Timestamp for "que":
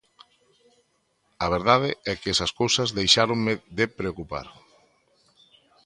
2.19-2.31